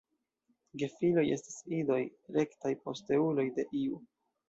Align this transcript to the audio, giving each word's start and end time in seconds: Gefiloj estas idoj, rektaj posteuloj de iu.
Gefiloj 0.83 1.27
estas 1.35 1.59
idoj, 1.81 2.01
rektaj 2.41 2.75
posteuloj 2.89 3.51
de 3.61 3.71
iu. 3.87 4.05